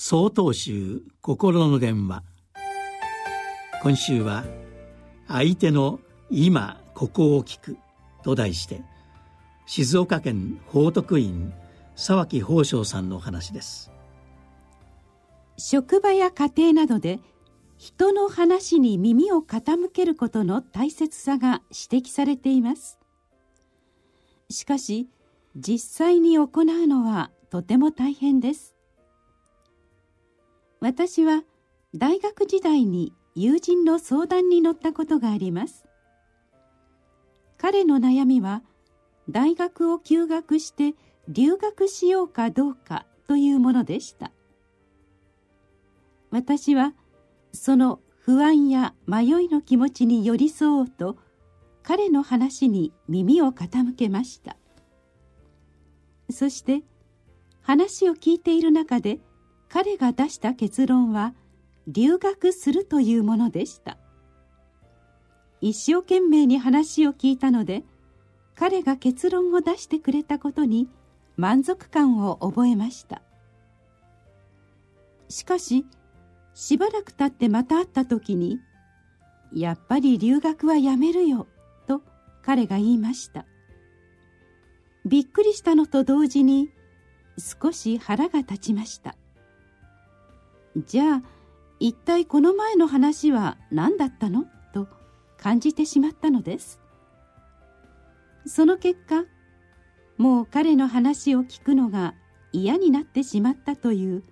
[0.00, 2.22] 総統集心の電話。
[3.82, 4.44] 今週は
[5.26, 5.98] 「相手の
[6.30, 7.76] 今ここを聞く」
[8.22, 8.84] と題して
[9.66, 11.52] 静岡県報徳院
[11.96, 13.90] 沢木宝生さんの話です。
[15.56, 17.18] 職場や家庭などで
[17.76, 21.60] 人の話に耳を傾けることの大切さが
[21.90, 23.00] 指摘されています。
[24.48, 25.08] しかし
[25.56, 26.48] 実際に行う
[26.86, 28.77] のはとても大変です。
[30.80, 31.42] 私は
[31.94, 35.84] 大学時代に友人の相談に乗ったことがあります。
[37.56, 38.62] 彼の悩みは
[39.28, 40.94] 大学を休学して
[41.28, 44.30] 留学しようかどうかというものでした。
[46.30, 46.94] 私は
[47.52, 51.16] その不安や迷いの気持ちに寄り添おうと
[51.82, 54.56] 彼の話に耳を傾けました。
[56.30, 56.82] そして
[57.62, 59.18] 話を聞いている中で
[59.68, 61.34] 彼が出した結論は
[61.86, 63.98] 留学するというものでした。
[65.60, 67.82] 一生懸命に話を聞いたので
[68.54, 70.88] 彼が結論を出してくれたことに
[71.36, 73.22] 満足感を覚えました。
[75.28, 75.84] しかし
[76.54, 78.60] しばらく経ってまた会った時に
[79.52, 81.46] 「やっぱり留学はやめるよ」
[81.86, 82.02] と
[82.42, 83.46] 彼が言いました。
[85.04, 86.70] びっくりしたのと同時に
[87.38, 89.16] 少し腹が立ちました。
[90.86, 91.22] じゃあ
[91.80, 94.46] 一体この前の話は何だったの？
[94.72, 94.86] と
[95.36, 96.80] 感じてしまったのです。
[98.46, 99.24] その結果
[100.16, 102.14] もう彼の話を聞くのが
[102.52, 104.24] 嫌になってしまったという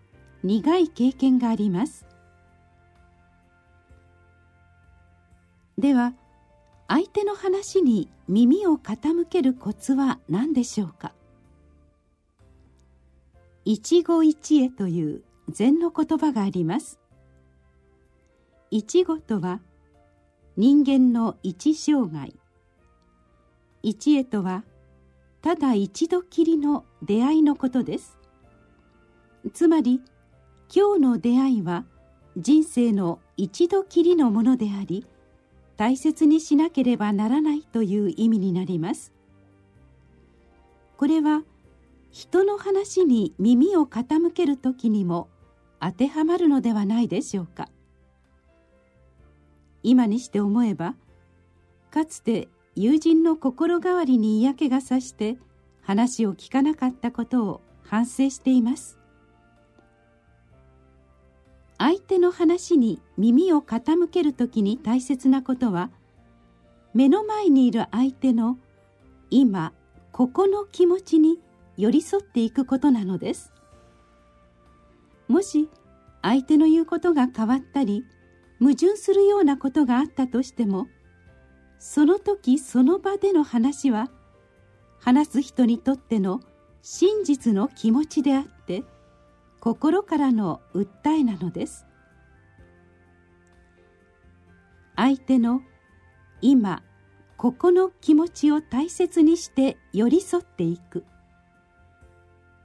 [0.42, 2.06] 苦い経験があります。
[5.78, 6.14] では
[6.88, 11.12] 相手の話に耳を傾けるコツは何でしょうか？
[13.64, 16.98] 一期一会という禅の言葉があります。
[18.70, 19.60] 一期とは
[20.56, 22.32] 人間の一生涯。
[23.82, 24.64] 一会とは
[25.42, 28.18] ただ一度きりの出会いのことです。
[29.52, 30.00] つまり
[30.74, 31.84] 今日の出会いは
[32.36, 35.06] 人生の一度きりのものであり
[35.76, 39.12] 大切にしなければならないという意味になります。
[40.96, 41.44] これは
[42.10, 45.28] 人の話に耳を傾ける時にも
[45.80, 47.68] 当てはまるのではないでしょうか。
[49.82, 50.94] 今にして思えば
[51.90, 55.38] かつて友人の心変わりに嫌気がさして
[55.82, 58.98] 話を聞かなかったことを反省しています。
[61.78, 65.90] 相手の話に耳を傾ける時に大切なことは
[66.94, 68.58] 目の前にいる相手の
[69.30, 69.72] 今
[70.10, 71.38] ここの気持ちに
[71.76, 73.52] 寄り添っていくことなのです。
[75.28, 75.68] もし
[76.22, 78.04] 相手の言うことが変わったり
[78.60, 80.88] 矛盾するようなことがあったとしても
[81.78, 84.10] その時その場での話は
[84.98, 86.40] 話す人にとっての
[86.82, 88.82] 真実の気持ちであって
[89.60, 91.86] 心からの訴えなのです。
[94.94, 95.62] 相手の
[96.40, 96.82] 今
[97.36, 101.04] ここの気持ちを大切にして寄り添っていく。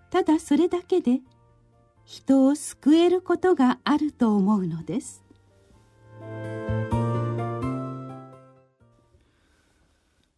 [0.09, 1.19] ただそれだけで
[2.11, 5.23] 人を救えることがあると思うのです。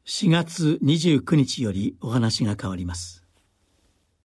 [0.05, 3.22] 4月29日よりお話が変わります。